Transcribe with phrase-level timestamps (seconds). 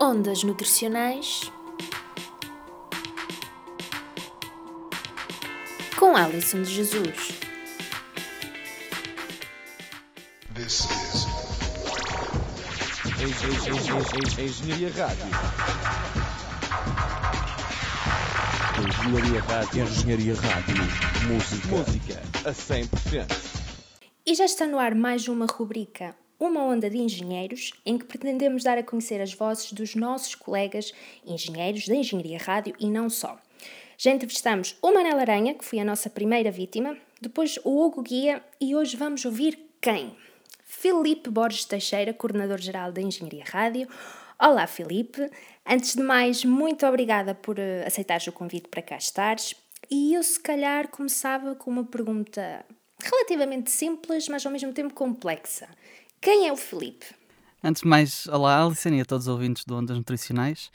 [0.00, 1.50] Ondas Nutricionais
[5.98, 7.40] com Alison de Jesus.
[10.54, 11.26] This is
[14.38, 15.26] Engenharia Rádio.
[18.86, 19.82] Engenharia Rádio.
[19.82, 20.76] Engenharia Rádio.
[21.26, 21.68] Música.
[21.68, 23.26] Música a 100%.
[24.24, 28.62] E já está no ar mais uma rubrica, uma onda de engenheiros, em que pretendemos
[28.62, 30.92] dar a conhecer as vozes dos nossos colegas
[31.26, 33.38] engenheiros da Engenharia Rádio e não só.
[33.96, 38.42] Já entrevistamos o Manela Aranha, que foi a nossa primeira vítima, depois o Hugo Guia
[38.60, 40.14] e hoje vamos ouvir quem?
[40.64, 43.88] Filipe Borges Teixeira, coordenador-geral da Engenharia Rádio.
[44.38, 45.28] Olá, Filipe.
[45.66, 49.56] Antes de mais, muito obrigada por eh, aceitares o convite para cá estares.
[49.90, 52.64] E eu, se calhar, começava com uma pergunta
[53.02, 55.68] relativamente simples, mas ao mesmo tempo complexa.
[56.20, 57.06] Quem é o Filipe?
[57.62, 60.70] Antes de mais, olá Alison e a todos os ouvintes do Ondas Nutricionais.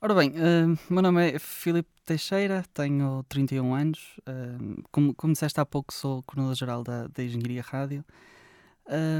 [0.00, 4.18] Ora bem, uh, meu nome é Filipe Teixeira, tenho 31 anos.
[4.20, 8.02] Uh, como, como disseste há pouco, sou coordenador-geral da, da Engenharia Rádio.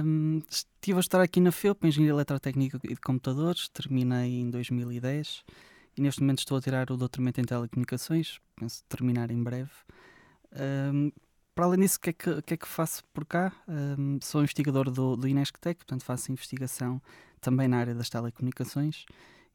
[0.04, 5.44] Um, estive a estar aqui na FEUP, Engenharia Eletrotécnica e de Computadores, terminei em 2010
[5.96, 9.70] e neste momento estou a tirar o doutoramento em Telecomunicações, penso terminar em breve.
[11.60, 13.52] Para além disso, o que, é que, que, é que faço por cá?
[13.68, 17.02] Um, sou investigador do, do Inesctec, portanto faço investigação
[17.38, 19.04] também na área das telecomunicações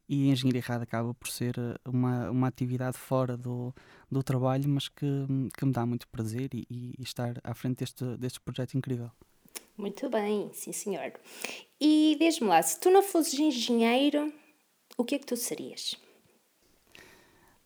[0.08, 3.74] e a engenharia rádio acaba por ser eh, uma, uma atividade fora do,
[4.08, 5.26] do trabalho, mas que,
[5.58, 9.10] que me dá muito prazer e, e estar à frente deste, deste projeto incrível.
[9.76, 11.12] Muito bem, sim senhor.
[11.80, 14.32] E diz-me lá, se tu não fosses engenheiro,
[14.96, 15.96] o que é que tu serias?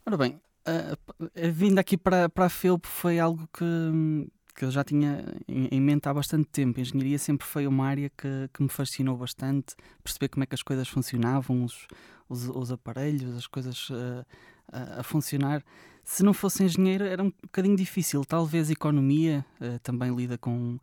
[0.06, 4.84] Ora bem, uh, vindo aqui para, para a FEUP foi algo que, que eu já
[4.84, 6.78] tinha em mente há bastante tempo.
[6.78, 10.54] A engenharia sempre foi uma área que, que me fascinou bastante, perceber como é que
[10.54, 11.86] as coisas funcionavam, os,
[12.28, 14.24] os, os aparelhos, as coisas uh,
[14.72, 15.62] a, a funcionar.
[16.04, 18.24] Se não fosse engenheiro era um bocadinho difícil.
[18.24, 20.78] Talvez economia uh, também lida com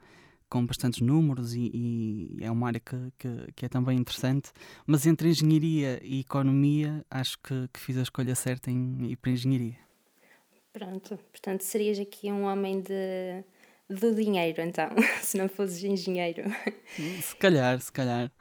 [0.50, 4.52] com bastantes números e, e, é uma área que, que, que, é também interessante.
[4.86, 9.32] Mas entre engenharia e economia, acho que, que fiz a escolha certa em ir para
[9.32, 9.76] engenharia.
[10.72, 13.44] Pronto, portanto serias aqui um homem de,
[13.90, 14.90] do dinheiro, então,
[15.22, 16.44] se não fosses engenheiro.
[17.22, 18.32] Se calhar, se calhar.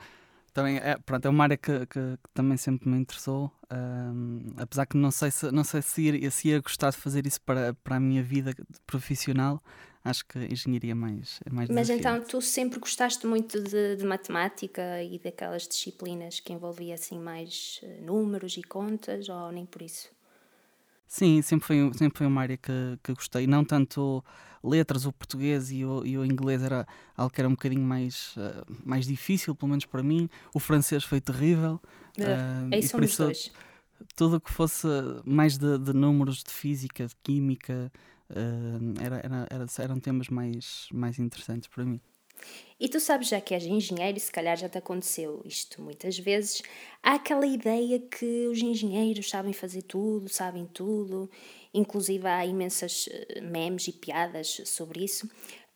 [0.53, 4.87] Também é, pronto, é uma área que, que, que também sempre me interessou, um, apesar
[4.87, 7.75] que não sei se, não sei se ia, se ia gostar de fazer isso para,
[7.75, 8.55] para a minha vida
[8.87, 9.63] profissional,
[10.07, 13.97] acho que a engenharia é mais, é mais Mas então tu sempre gostaste muito de,
[13.97, 19.67] de, matemática e daquelas disciplinas que envolvia assim mais eh, números e contas ou nem
[19.67, 20.09] por isso?
[21.07, 23.47] Sim, sempre foi, sempre foi uma área que, que gostei.
[23.47, 24.25] Não tanto
[24.63, 26.87] letras, o português e o, e o inglês era
[27.17, 30.29] algo que era um bocadinho mais, uh, mais difícil, pelo menos para mim.
[30.53, 31.81] O francês foi terrível.
[32.19, 33.53] Uh, uh, e por isso, dois.
[34.17, 34.87] tudo o que fosse
[35.25, 37.93] mais de, de, números, de física, de química,
[39.01, 42.01] era, era, era, eram temas mais, mais interessantes para mim.
[42.79, 46.63] E tu sabes, já que és engenheiro, se calhar já te aconteceu isto muitas vezes,
[47.03, 51.31] há aquela ideia que os engenheiros sabem fazer tudo, sabem tudo,
[51.73, 55.27] inclusive há imensas eh, memes e piadas sobre isso.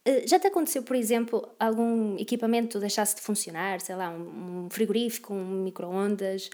[0.04, 5.32] Eh, já te aconteceu, por exemplo, algum equipamento deixasse de funcionar, sei lá, um frigorífico,
[5.32, 6.50] um micro-ondas,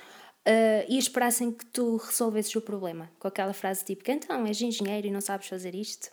[0.46, 5.08] uh, e esperassem que tu resolvesses o problema, com aquela frase típica, então, és engenheiro
[5.08, 6.10] e não sabes fazer isto?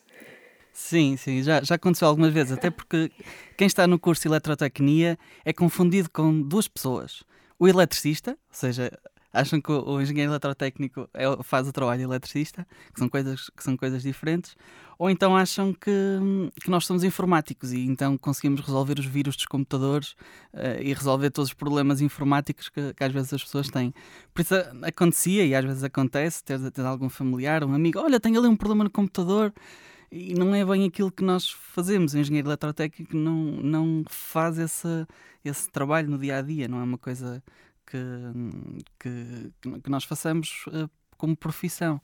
[0.73, 3.11] Sim, sim, já, já aconteceu algumas vezes, até porque
[3.55, 7.23] quem está no curso de eletrotecnia é confundido com duas pessoas.
[7.59, 8.91] O eletricista, ou seja,
[9.33, 13.63] acham que o, engenheiro eletrotécnico é, faz o trabalho de eletricista, que são coisas, que
[13.63, 14.55] são coisas diferentes,
[14.99, 15.91] ou então acham que,
[16.61, 20.11] que nós somos informáticos e então conseguimos resolver os vírus dos computadores
[20.53, 23.91] uh, e resolver todos os problemas informáticos que, que, às vezes as pessoas têm.
[24.33, 28.39] Por isso acontecia e às vezes acontece, ter, ter algum familiar, um amigo, olha, tenho
[28.39, 29.51] ali um problema no computador
[30.11, 32.13] e não é bem aquilo que nós fazemos.
[32.13, 35.07] O engenheiro eletrotécnico não, não faz esse,
[35.43, 37.43] esse trabalho no dia a dia, não é uma coisa
[37.85, 37.99] que,
[38.99, 39.51] que,
[39.81, 42.01] que nós façamos uh, como profissão.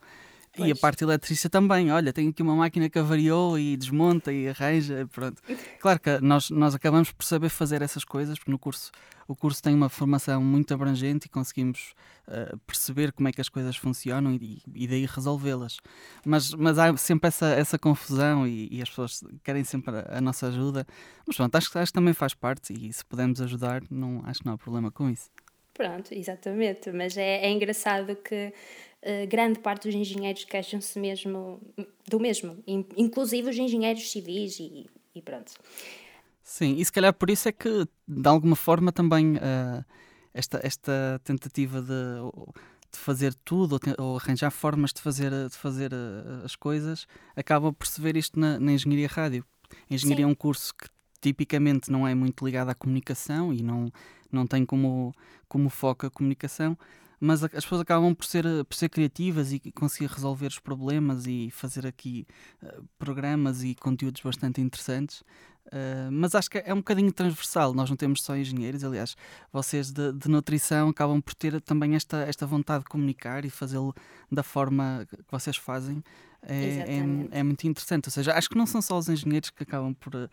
[0.56, 0.68] Pois.
[0.68, 4.50] E a parte eletricista também, olha, tenho aqui uma máquina que avariou e desmonta e
[4.50, 5.42] arranja, pronto.
[5.80, 8.92] Claro que nós, nós acabamos por saber fazer essas coisas, porque no curso
[9.30, 11.94] o curso tem uma formação muito abrangente e conseguimos
[12.28, 15.78] uh, perceber como é que as coisas funcionam e, e daí resolvê-las.
[16.26, 20.22] Mas, mas há sempre essa, essa confusão e, e as pessoas querem sempre a, a,
[20.22, 20.84] nossa ajuda.
[21.28, 24.48] Mas pronto, acho, acho que também faz parte e se pudermos ajudar, não, acho que
[24.48, 25.30] não há problema com isso.
[25.80, 26.92] Pronto, exatamente.
[26.92, 28.54] Mas é, é engraçado que
[29.02, 31.62] uh, grande parte dos engenheiros queixam-se mesmo
[32.06, 35.54] do mesmo, inclusive os engenheiros civis e, e, pronto.
[36.44, 39.86] Sim, e se calhar por isso é que, de alguma forma, também uh,
[40.34, 41.88] esta, esta tentativa de,
[42.92, 47.88] de fazer tudo ou, arranjar formas de fazer, de fazer uh, as coisas, acaba por
[47.88, 49.46] se ver isto na, na engenharia rádio.
[49.90, 50.30] A engenharia Sim.
[50.30, 50.90] é um curso que
[51.22, 53.92] tipicamente não é muito ligado à comunicação e não,
[54.32, 55.14] não tem como,
[55.48, 56.78] como foco a comunicação,
[57.20, 61.50] mas as pessoas acabam por ser, por ser criativas e conseguir resolver os problemas e
[61.52, 62.26] fazer aqui
[62.64, 65.22] uh, programas e conteúdos bastante interessantes.
[65.68, 69.16] Uh, mas acho que é um bocadinho transversal, nós não temos só engenheiros, aliás,
[69.54, 73.94] vocês de, de nutrição acabam por ter também esta, esta vontade de comunicar e fazê-lo
[74.32, 76.04] da forma que vocês fazem.
[76.42, 79.62] É, é, é, muito interessante, ou seja, acho que não são só os engenheiros que
[79.62, 80.30] acabam por,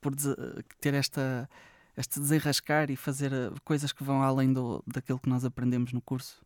[0.00, 0.14] por
[0.80, 1.48] ter esta
[1.96, 6.00] este desenrascar e fazer eh, coisas que vão além do, daquilo que nós aprendemos no
[6.00, 6.40] curso.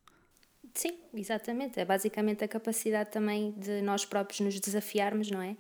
[0.75, 1.79] Sim, exatamente.
[1.79, 5.57] É basicamente a capacidade também de nós próprios nos desafiarmos, não é?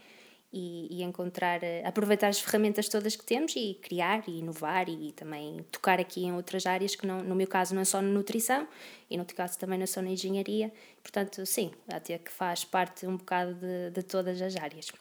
[0.52, 5.12] E, e, encontrar, eh, aproveitar as ferramentas todas que temos e criar e inovar e
[5.12, 8.08] também tocar aqui em outras áreas que não, no meu caso não é só na
[8.08, 8.66] nutrição
[9.10, 10.72] e no teu caso também não é só na engenharia.
[11.02, 14.92] Portanto, sim, até que faz parte um bocado de, de todas as áreas.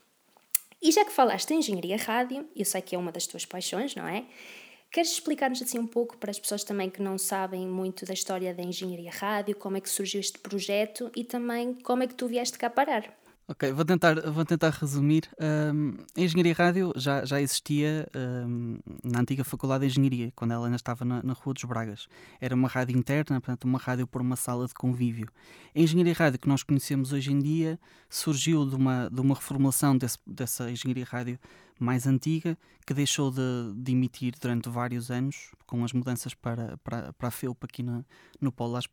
[0.83, 3.95] E já que falaste em engenharia rádio, eu sei que é uma das tuas paixões,
[3.95, 4.25] não é?
[4.91, 8.53] Queres explicar-nos assim um pouco para as pessoas também que não sabem muito da história
[8.53, 12.27] da engenharia rádio, como é que surgiu este projeto e também como é que tu
[12.27, 13.22] vieste cá parar?
[13.45, 15.29] Ok, vou tentar, vou tentar resumir.
[15.37, 20.65] Um, a Engenharia Rádio já, já existia um, na antiga Faculdade de Engenharia, quando ela
[20.65, 22.07] ainda estava na, na, Rua dos Bragas.
[22.39, 25.27] Era uma rádio interna, portanto, uma rádio por uma sala de convívio.
[25.75, 27.77] A Engenharia Rádio que nós conhecemos hoje em dia
[28.09, 31.37] surgiu de uma, de uma reformulação desse, dessa Engenharia Rádio
[31.77, 32.57] mais antiga,
[32.87, 37.31] que deixou de, de, emitir durante vários anos, com as mudanças para, para, para a
[37.31, 38.05] FEUP aqui no,
[38.39, 38.87] no Polo Las.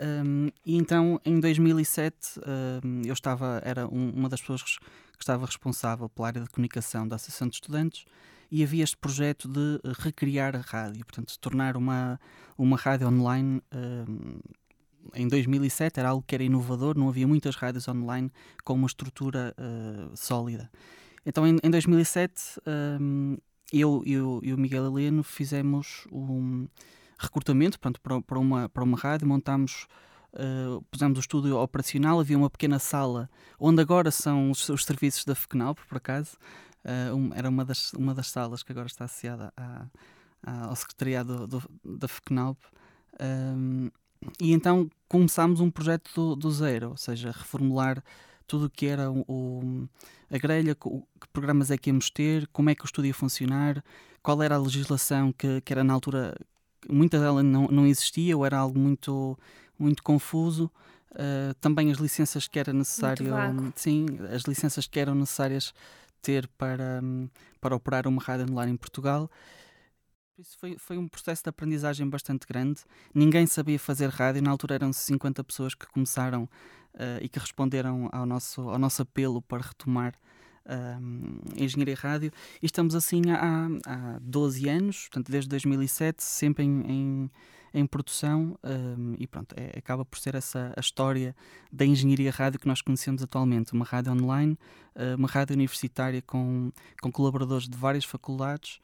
[0.00, 2.40] Um, e então, em 2007,
[2.84, 7.06] um, eu estava, era um, uma das pessoas que estava responsável pela área de comunicação
[7.06, 8.04] da Associação de Estudantes
[8.50, 12.18] e havia este projeto de recriar a rádio, portanto, tornar uma,
[12.56, 13.60] uma rádio online.
[15.14, 18.30] em 2007 era algo que era inovador, não havia muitas rádios online
[18.64, 20.70] com uma estrutura uh, sólida.
[21.26, 22.60] Então, em, em 2007,
[23.72, 26.66] eu, eu e o Miguel Heleno fizemos um
[27.18, 29.86] recrutamento pronto, para, para, uma, para uma rádio, montámos,
[30.32, 33.28] uh, pusemos o estúdio operacional, havia uma pequena sala
[33.58, 36.36] onde agora são os, os serviços da FECNALP, por acaso,
[36.84, 39.86] uh, um, era uma das, uma das salas que agora está associada à,
[40.42, 42.58] à, ao secretariado do, do, da FECNALP.
[43.20, 43.90] Um,
[44.40, 48.02] e então começámos um projeto do, do zero, ou seja, reformular
[48.46, 49.88] tudo o que era o, o,
[50.30, 53.14] a grelha, que, que programas é que íamos ter, como é que o estúdio ia
[53.14, 53.84] funcionar,
[54.22, 56.34] qual era a legislação que, que era na altura
[56.88, 59.38] muita dela não, não existia ou era algo muito,
[59.78, 60.70] muito confuso.
[61.12, 63.34] Uh, também as licenças que era necessário,
[63.74, 65.72] sim, as licenças que eram necessárias
[66.20, 67.02] ter para,
[67.60, 69.30] para operar uma rádio anular em Portugal.
[70.38, 72.82] Isso foi, foi um processo de aprendizagem bastante grande.
[73.12, 74.40] Ninguém sabia fazer rádio.
[74.42, 79.02] Na altura eram 50 pessoas que começaram uh, e que responderam ao nosso, ao nosso
[79.02, 80.14] apelo para retomar
[80.68, 82.32] um, Engenharia Rádio,
[82.62, 87.30] e estamos assim há, há 12 anos, portanto, desde 2007, sempre em, em,
[87.74, 91.34] em produção, um, e pronto, é, acaba por ser essa a história
[91.72, 94.58] da Engenharia Rádio que nós conhecemos atualmente, uma rádio online,
[94.94, 96.70] uh, uma rádio universitária com,
[97.00, 98.80] com colaboradores de várias faculdades,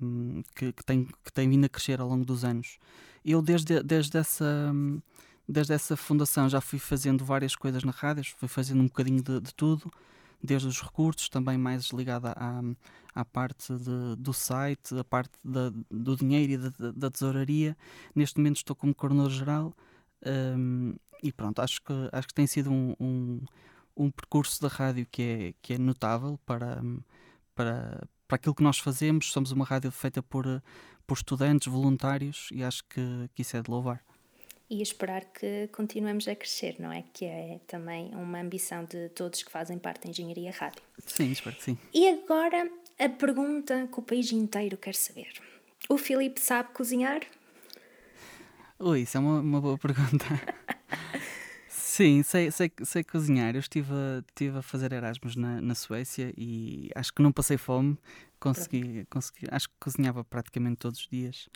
[0.00, 2.78] um, que, que, tem, que tem vindo a crescer ao longo dos anos.
[3.24, 4.74] Eu, desde, desde essa
[5.50, 9.40] desde essa fundação já fui fazendo várias coisas na rádio, fui fazendo um bocadinho de,
[9.40, 9.90] de tudo
[10.42, 12.62] desde os recursos, também mais ligada à,
[13.14, 17.76] à parte de, do site, a parte da, do dinheiro e da, da, tesouraria.
[18.14, 19.74] Neste momento estou como coordenador-geral
[20.56, 23.40] um, e pronto, acho que, acho que tem sido um, um,
[23.96, 26.80] um, percurso da rádio que é, que é notável para,
[27.54, 29.32] para, para aquilo que nós fazemos.
[29.32, 30.44] Somos uma rádio feita por,
[31.06, 34.07] por estudantes, voluntários e acho que, que isso é de louvar
[34.70, 37.04] e esperar que continuemos a crescer, não é?
[37.12, 40.82] Que é também uma ambição de todos que fazem parte da engenharia rádio.
[41.06, 41.78] Sim, espero que sim.
[41.92, 45.32] E agora a pergunta que o país inteiro quer saber:
[45.88, 47.22] o Filipe sabe cozinhar?
[48.78, 50.24] Ui, isso é uma, uma boa pergunta.
[51.98, 53.56] Sim, sei, sei, sei cozinhar.
[53.56, 57.58] Eu estive a, estive a fazer Erasmus na, na Suécia e acho que não passei
[57.58, 57.98] fome.
[58.38, 61.48] Consegui, consegui, acho que cozinhava praticamente todos os dias.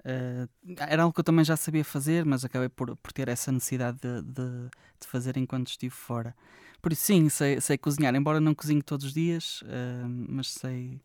[0.00, 3.50] Uh, era algo que eu também já sabia fazer, mas acabei por, por ter essa
[3.50, 6.34] necessidade de, de, de fazer enquanto estive fora.
[6.80, 11.00] Por isso, sim, sei, sei cozinhar, embora não cozinhe todos os dias, uh, mas sei,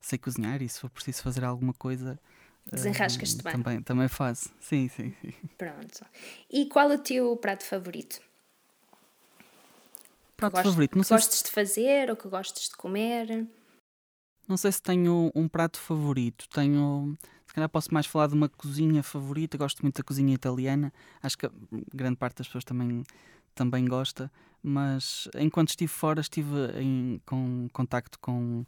[0.00, 2.18] sei cozinhar e se for preciso fazer alguma coisa.
[2.66, 3.52] Ah, Desenrascas-te uh, bem.
[3.52, 5.32] Também, também faço, sim, sim, sim.
[5.56, 6.04] Pronto.
[6.50, 8.20] E qual é o teu prato favorito?
[10.36, 10.96] Prato favorito?
[10.96, 11.44] Não sei gostes se...
[11.44, 13.46] de fazer ou que gostes de comer?
[14.46, 16.46] Não sei se tenho um prato favorito.
[16.50, 17.16] Tenho
[17.54, 19.56] calhar posso mais falar de uma cozinha favorita.
[19.56, 20.92] Gosto muito da cozinha italiana.
[21.22, 21.48] Acho que
[21.94, 23.02] grande parte das pessoas também,
[23.54, 24.30] também gosta.
[24.62, 28.64] Mas enquanto estive fora, estive em com contacto com,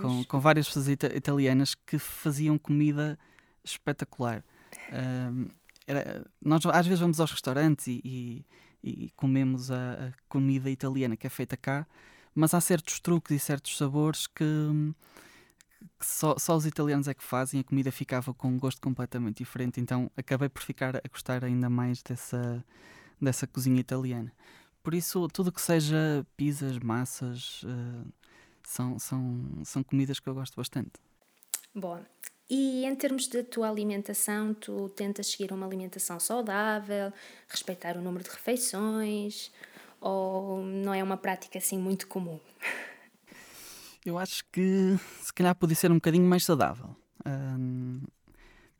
[0.00, 3.18] com, com várias pessoas ita- italianas que faziam comida
[3.64, 4.44] espetacular.
[4.92, 5.46] Ahm,
[5.86, 8.44] era- nós às vezes vamos aos restaurantes e, e-
[8.82, 11.84] e comemos a, a comida italiana que é feita cá,
[12.34, 14.44] mas há certos truques e certos sabores que
[16.00, 17.60] só, só os italianos é que fazem.
[17.60, 21.68] A comida ficava com um gosto completamente diferente, então acabei por ficar a gostar ainda
[21.70, 22.64] mais dessa,
[23.20, 24.32] dessa cozinha italiana.
[24.82, 28.08] Por isso, tudo que seja pizzas, massas, eh,
[28.62, 30.92] são, são, são comidas que eu gosto bastante.
[31.74, 32.06] Boa.
[32.48, 37.12] E em termos da tua alimentação, tu tentas seguir uma alimentação saudável,
[37.48, 39.50] respeitar o número de refeições,
[40.00, 42.38] ou não é uma prática assim muito comum?
[44.04, 46.94] Eu acho que se calhar podia ser um bocadinho mais saudável.
[47.24, 48.02] Ahm,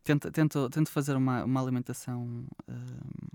[0.03, 3.29] tento, tento, tento fazer uma, uma alimentação ahm,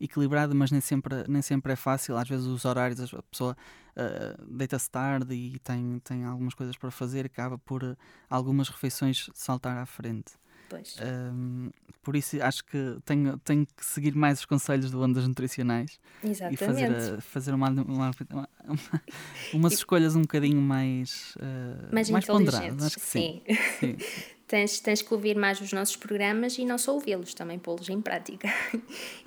[0.00, 2.16] equilibrada, mas nem sempre, nem sempre é fácil.
[2.16, 3.56] Às vezes os horários, a pessoa
[3.96, 7.96] ah, deita-se tarde e tem, tem algumas coisas para fazer, acaba por ah,
[8.30, 10.32] algumas refeições saltar à frente.
[10.68, 10.96] Pois.
[11.00, 11.70] Ahm,
[12.02, 16.28] por isso acho que tenho, tenho que seguir mais os conselhos do Ondas Nutricionais e
[16.30, 16.56] Exatamente.
[16.64, 18.48] fazer, a- fazer uma, uma- uma- uma-
[19.54, 22.82] umas escolhas um bocadinho mais, ah, mais, mais ponderadas.
[22.84, 23.42] Acho que sim.
[23.46, 23.56] sim.
[23.80, 23.96] sim.
[24.48, 28.00] Tens, tens que ouvir mais os nossos programas e não só ouvi-los, também pô-los em
[28.00, 28.46] prática.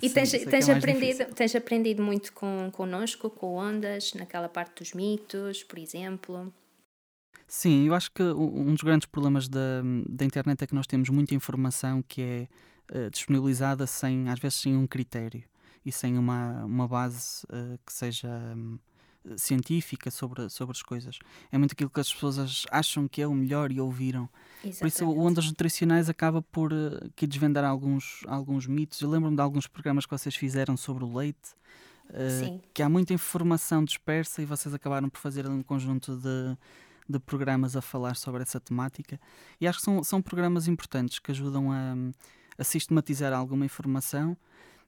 [0.01, 1.33] E Sim, tens, é que tens, é aprendido, difícil.
[1.35, 6.53] tens aprendido muito com, connosco, com ondas, naquela parte dos mitos, por exemplo.
[7.47, 11.09] Sim, eu acho que um dos grandes problemas da, da internet é que nós temos
[11.09, 12.47] muita informação que é
[12.91, 15.43] eh, disponibilizada sem, às vezes, sem um critério
[15.85, 18.77] e sem uma, uma base eh, que seja hum,
[19.35, 21.17] científica sobre, sobre as coisas.
[21.51, 24.29] É muito aquilo que as pessoas acham que é o melhor e ouviram.
[24.77, 29.01] Por isso, o Ondas Nutricionais acaba por eh, aqui desvendar alguns, alguns mitos.
[29.01, 31.49] Eu lembro-me de alguns programas que vocês fizeram sobre o leite,
[32.39, 32.59] Sim.
[32.73, 36.57] que há muita informação dispersa e vocês acabaram por fazer um conjunto de,
[37.09, 39.19] de programas a falar sobre essa temática.
[39.59, 41.95] E acho que são, são programas importantes que ajudam a,
[42.57, 44.37] a sistematizar alguma informação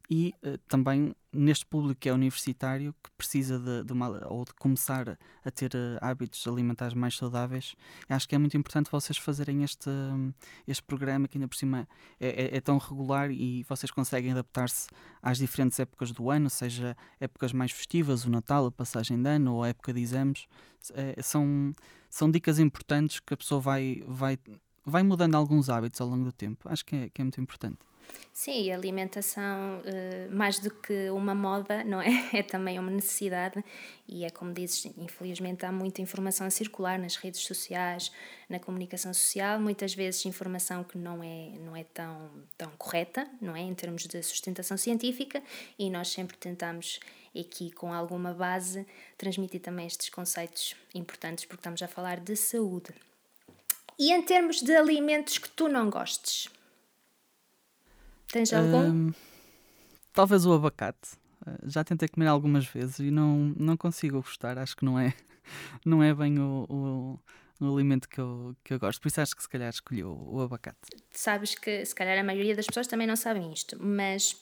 [0.09, 4.53] e eh, também neste público que é universitário, que precisa de, de uma, ou de
[4.55, 7.75] começar a ter eh, hábitos alimentares mais saudáveis,
[8.09, 10.33] acho que é muito importante vocês fazerem este, hum,
[10.67, 11.87] este programa que ainda por cima
[12.19, 14.87] é, é- é tão regular e vocês conseguem adaptar-se
[15.21, 19.55] às diferentes épocas do ano, seja épocas mais festivas, o Natal, a passagem de ano
[19.55, 20.47] ou a época de exames.
[20.93, 21.71] Eh, são,
[22.09, 24.37] são dicas importantes que a pessoa vai, vai,
[24.85, 26.67] vai mudando alguns hábitos ao longo do tempo.
[26.67, 27.77] Acho que é, que é muito importante.
[28.33, 32.07] Sim, alimentação, eh, mais do que uma moda, não é?
[32.33, 33.63] É também uma necessidade
[34.07, 38.11] e é como dizes, infelizmente há muita informação a circular nas redes sociais,
[38.49, 43.55] na comunicação social, muitas vezes informação que não é, não é tão, tão correta, não
[43.55, 43.59] é?
[43.59, 45.43] Em termos de sustentação científica
[45.77, 47.01] e nós sempre tentamos
[47.37, 52.93] aqui com alguma base transmitir também estes conceitos importantes porque estamos a falar de saúde.
[53.99, 56.49] E em termos de alimentos que tu não gostes?
[58.31, 58.89] Tens algum?
[58.89, 59.13] Hum,
[60.13, 61.11] talvez o abacate.
[61.45, 64.57] Uh, Já tentei comer algumas vezes e não, não consigo gostar.
[64.57, 65.13] Acho que não é,
[65.85, 67.19] não é bem o, o,
[67.65, 69.01] o alimento que eu, que eu gosto.
[69.01, 70.79] Por isso acho que se calhar escolhi o, o abacate.
[71.11, 74.35] Sabes que se calhar a maioria das pessoas também não sabem isto, mas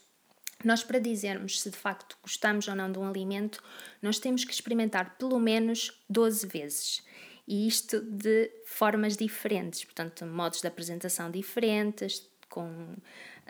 [0.64, 3.64] nós para dizermos se de facto gostamos ou não de um alimento,
[4.02, 7.04] nós temos que experimentar pelo menos 12 vezes.
[7.48, 12.96] E isto de formas diferentes, portanto, modos de apresentação diferentes, com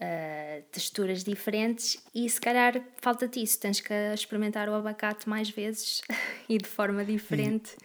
[0.01, 6.01] ah, texturas diferentes, e se calhar falta-te isso, tens que experimentar o abacate mais vezes
[6.47, 7.75] e de forma diferente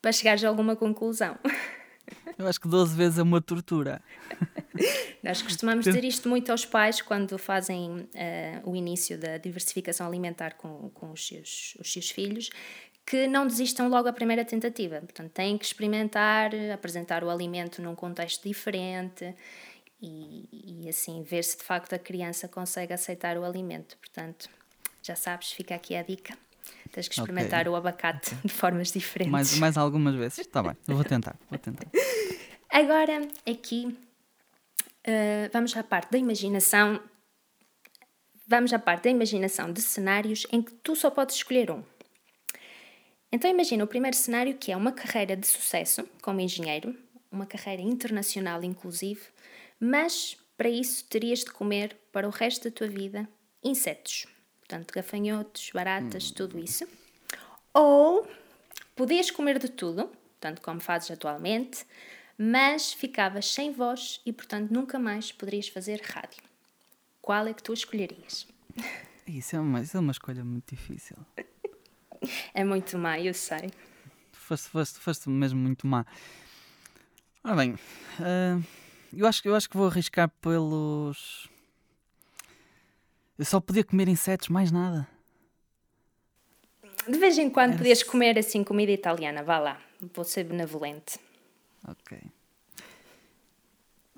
[0.00, 1.36] para chegares a alguma conclusão.
[2.38, 4.00] Eu acho que 12 vezes é uma tortura.
[5.24, 10.54] Nós costumamos dizer isto muito aos pais quando fazem eh, o início da diversificação alimentar
[10.54, 12.50] com, com os, seus, os seus filhos,
[13.04, 15.00] que não desistam logo à primeira tentativa.
[15.00, 19.34] Portanto, têm que experimentar, apresentar o alimento num contexto diferente
[20.00, 23.96] e, e assim ver se de facto a criança consegue aceitar o alimento.
[23.98, 24.48] Portanto,
[25.02, 26.36] já sabes, fica aqui a dica.
[26.90, 29.30] Tens que experimentar o abacate de formas diferentes.
[29.30, 30.40] Mais, mais algumas vezes.
[30.40, 31.36] Está bem, vou tentar.
[31.48, 31.86] Vou tentar.
[32.70, 33.96] Agora, aqui,
[35.04, 37.00] eh, vamos à parte da imaginação.
[38.48, 41.82] Vamos à parte da imaginação de cenários em que tu só podes escolher um.
[43.30, 46.96] Então, imagina o primeiro cenário que é uma carreira de sucesso como engenheiro,
[47.30, 49.20] uma carreira internacional, inclusive,
[49.80, 53.28] mas para isso terias de comer para o resto da tua vida
[53.62, 54.26] insetos.
[54.60, 56.86] Portanto, gafanhotos, baratas, tudo isso.
[57.72, 58.26] Ou
[58.94, 61.86] podias comer de tudo, tanto como fazes atualmente,
[62.38, 66.42] mas ficavas sem voz e, portanto, nunca mais poderias fazer rádio.
[67.20, 68.46] Qual é que tu escolherias?
[69.26, 71.16] Isso é uma, isso é uma escolha muito difícil.
[72.54, 73.70] É muito má, eu sei.
[74.32, 76.06] Foste, foste, foste mesmo muito má.
[77.44, 77.76] Ora bem,
[78.20, 78.60] ah,
[79.12, 81.48] eu, acho, que- eu acho que vou arriscar pelos.
[83.38, 85.06] Eu só podia comer insetos, mais nada.
[87.08, 89.80] De vez em quando Era podias comer assim comida italiana, vá lá,
[90.14, 91.18] vou ser benevolente.
[91.86, 92.18] Ok.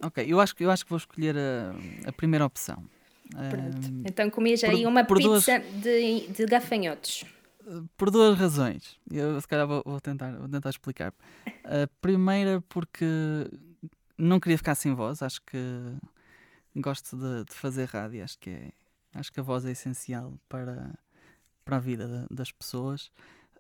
[0.03, 2.83] Ok, eu acho, que- eu acho que vou escolher a, a primeira opção.
[3.31, 3.77] Pronto.
[4.05, 7.25] Ah, Então comias por- aí uma por duas- pizza de, de gafanhotos.
[7.97, 8.97] Por duas razões.
[9.11, 11.13] Eu se calhar vou, vou tentar, vou tentar explicar.
[11.65, 13.05] A primeira porque
[14.19, 15.57] não queria ficar sem voz, acho que
[16.77, 18.73] gosto de, de fazer rádio, acho que, é,
[19.15, 20.95] acho que a voz é essencial para,
[21.65, 23.11] para a vida da- das pessoas.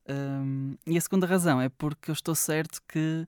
[0.09, 3.27] Hum, e a segunda razão é porque eu estou certo que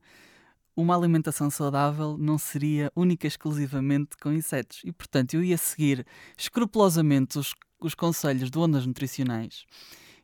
[0.76, 4.80] uma alimentação saudável não seria única e exclusivamente com insetos.
[4.84, 6.06] E portanto eu ia seguir
[6.38, 9.66] escrupulosamente os, os conselhos de ondas nutricionais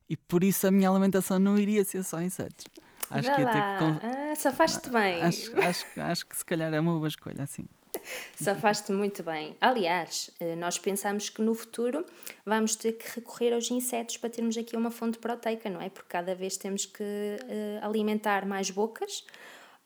[0.08, 2.64] e por isso a minha alimentação não iria ser só insetos.
[3.10, 4.06] Acho Vá que ia ter que.
[4.06, 5.22] Ah, safaste bem.
[5.22, 7.64] Acho, acho, acho que se calhar é uma boa escolha, assim.
[8.36, 9.56] Safaste muito bem.
[9.60, 12.04] Aliás, eh, nós pensamos que no futuro
[12.44, 15.88] vamos ter que recorrer aos insetos para termos aqui uma fonte proteica, não é?
[15.88, 19.24] Porque cada vez temos que eh, alimentar mais bocas,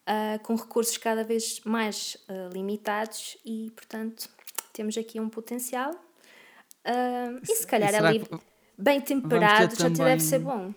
[0.06, 4.28] ah, com recursos cada vez mais ah, limitados e, portanto,
[4.72, 5.92] temos aqui um potencial.
[6.84, 8.38] Ah, e se calhar ali, que-
[8.76, 10.74] bem temperado, já te também- deve ser bom.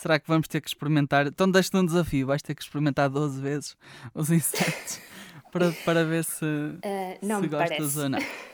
[0.00, 1.26] Será que vamos ter que experimentar?
[1.26, 3.76] Então deixe-te um desafio, vais ter que experimentar 12 vezes
[4.14, 4.98] os insetos
[5.52, 6.44] para, para ver se,
[6.82, 7.98] Ah, não se gostas parece.
[7.98, 8.18] ou não.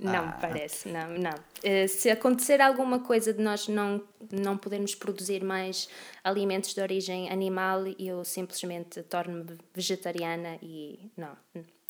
[0.00, 0.26] Não Ah.
[0.26, 1.34] me parece, não, não.
[1.62, 4.00] Eh, se acontecer alguma coisa de nós não,
[4.30, 5.88] não podermos produzir mais
[6.22, 11.34] alimentos de origem animal, eu simplesmente torno-me vegetariana e não.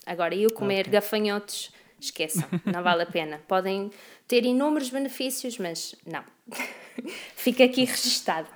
[0.06, 0.92] Agora, eu comer Ok.
[0.92, 3.42] gafanhotos, esqueçam, não vale a pena.
[3.48, 3.90] Podem
[4.28, 6.22] ter inúmeros benefícios, mas não.
[7.36, 8.48] Fica aqui registado.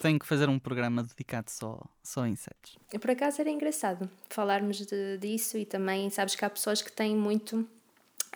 [0.00, 2.78] Tenho que fazer um programa dedicado só, só a insetos.
[3.00, 7.16] Por acaso era engraçado falarmos de, disso e também sabes que há pessoas que têm
[7.16, 7.68] muito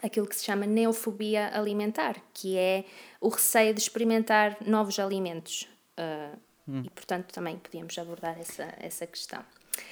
[0.03, 2.85] aquilo que se chama neofobia alimentar, que é
[3.21, 5.69] o receio de experimentar novos alimentos.
[5.97, 6.33] Ah,
[6.67, 9.45] E portanto também podíamos abordar essa, essa questão.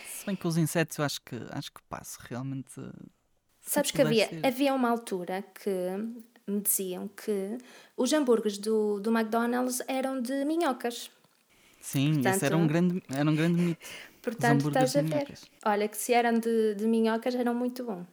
[0.07, 2.81] Se bem que os insetos eu acho que, acho que passo realmente.
[3.61, 4.47] Sabes que havia, ser.
[4.47, 5.71] havia uma altura que
[6.47, 7.59] me diziam que
[7.97, 11.11] os hambúrgueres do, do McDonald's eram de minhocas.
[11.81, 13.87] Sim, isso era um, portanto- grande, era um grande mito.
[14.21, 15.09] Portanto, estás a ver.
[15.09, 15.45] minhocas.
[15.65, 18.07] Olha, que se eram de, de minhocas eram muito bom.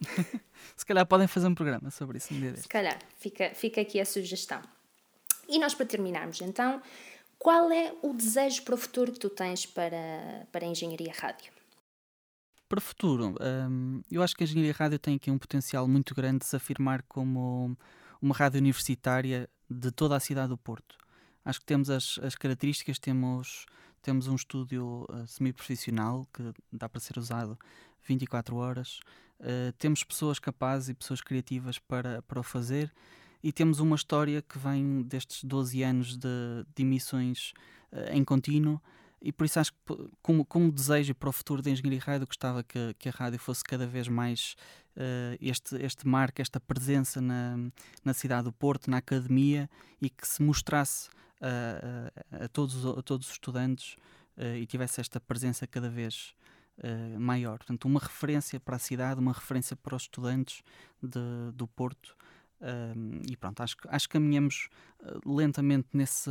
[0.76, 4.00] Se calhar podem fazer um programa sobre isso um dia Se calhar, fica, fica aqui
[4.00, 4.60] a sugestão.
[5.48, 6.82] E nós, para terminarmos, então,
[7.38, 11.52] qual é o desejo para o futuro que tu tens para, para a engenharia rádio?
[12.72, 13.34] Para o futuro,
[13.68, 16.56] hum, eu acho que a engenharia rádio tem aqui um potencial muito grande de se
[16.56, 17.76] afirmar como
[18.18, 20.96] uma rádio universitária de toda a cidade do Porto.
[21.44, 23.66] Acho que temos as, as características, temos,
[24.00, 27.58] temos um estúdio uh, semi-profissional que dá para ser usado
[28.08, 29.00] 24 horas,
[29.40, 32.90] uh, temos pessoas capazes e pessoas criativas para, para o fazer.
[33.42, 37.52] E temos uma história que vem destes 12 anos de, de emissões
[37.92, 38.80] uh, em contínuo
[39.22, 39.78] e por isso acho que
[40.20, 43.62] como, como desejo para o futuro da engenharia rádio gostava que, que a rádio fosse
[43.62, 44.56] cada vez mais
[44.96, 47.56] eh, este, este marco, esta presença na,
[48.04, 51.08] na cidade do Porto, na academia e que se mostrasse
[51.40, 53.96] a, a- a todos, os- a todos os estudantes
[54.36, 56.34] eh, e tivesse esta presença cada vez
[56.82, 57.58] eh, maior.
[57.58, 60.62] Portanto, uma referência para a cidade, uma referência para os estudantes
[61.02, 62.16] de- do Porto.
[63.28, 64.68] E pronto, acho, acho que caminhamos
[65.26, 66.30] lentamente nesse,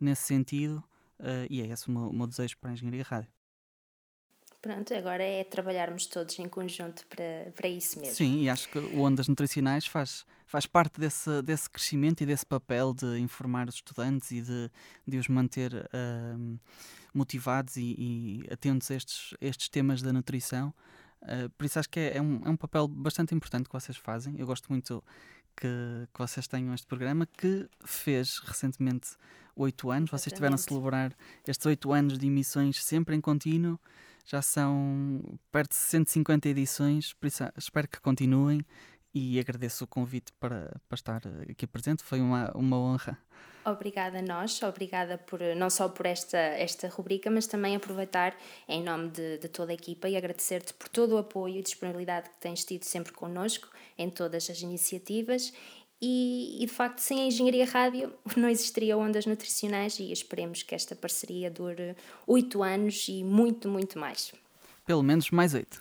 [0.00, 0.82] nesse sentido.
[1.20, 3.30] Uh, e é esse o meu, o meu desejo para a engenharia rádio.
[4.62, 8.14] Pronto, agora é trabalharmos todos em conjunto para, para isso mesmo.
[8.14, 12.44] Sim, e acho que o Ondas Nutricionais faz, faz parte desse, desse crescimento e desse
[12.44, 14.70] papel de informar os estudantes e de,
[15.06, 16.58] de os manter ahm,
[17.14, 20.74] motivados e, e atentos a estes, estes temas da nutrição.
[21.22, 23.96] Uh, por isso acho que é, é um, é um papel bastante importante que vocês
[23.96, 24.38] fazem.
[24.38, 25.02] Eu gosto muito
[25.56, 29.10] que, que vocês tenham este programa que fez recentemente
[29.56, 30.10] oito anos.
[30.10, 31.12] Vocês tiveram a celebrar
[31.46, 33.78] estes oito anos de emissões sempre em contínuo.
[34.24, 38.64] Já são perto de 150 edições, por isso ah, espero que continuem
[39.14, 42.02] e agradeço o convite para, para estar aqui presente.
[42.02, 43.18] Foi uma, uma honra.
[43.64, 48.34] Obrigada a nós, obrigada por, não só por esta, esta rubrica, mas também aproveitar
[48.66, 52.30] em nome de, de toda a equipa e agradecer-te por todo o apoio e disponibilidade
[52.30, 53.68] que tens tido sempre connosco
[53.98, 55.52] em todas as iniciativas
[56.00, 60.74] e, e, de facto sem a Engenharia Rádio não existiria ondas nutricionais e esperemos que
[60.74, 61.94] esta parceria dure
[62.26, 64.32] oito anos e muito, muito mais.
[64.86, 65.76] Pelo menos mais oito.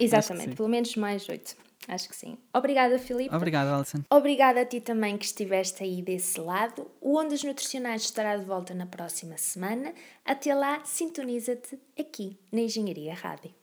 [0.00, 1.56] Exatamente, pelo menos mais oito.
[1.88, 2.36] Acho que sim.
[2.52, 3.34] Obrigada, Filipe.
[3.34, 4.02] Obrigado, Alison.
[4.10, 6.90] Obrigada a ti também que estiveste aí desse lado.
[7.00, 9.92] O Ondas Nutricionais estará de volta na próxima semana.
[10.24, 13.54] Até lá, sintoniza-te aqui na Engenharia Rádio.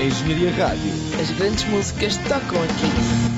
[0.00, 0.90] Engenharia Rádio.
[1.20, 3.33] As grandes músicas tocam aqui.